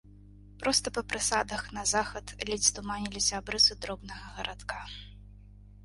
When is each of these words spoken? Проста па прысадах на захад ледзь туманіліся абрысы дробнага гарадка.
Проста 0.61 0.93
па 0.95 1.03
прысадах 1.11 1.61
на 1.77 1.83
захад 1.93 2.35
ледзь 2.51 2.73
туманіліся 2.79 3.33
абрысы 3.41 3.81
дробнага 3.85 4.37
гарадка. 4.41 4.85